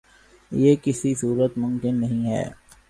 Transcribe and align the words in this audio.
یہ 0.51 0.75
کسی 0.83 1.13
صورت 1.15 1.57
ممکن 1.57 1.99
نہیں 2.01 2.31
ہے 2.31 2.43